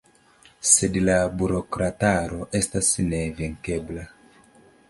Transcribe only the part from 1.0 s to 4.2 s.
la burokrataro estas nevenkebla.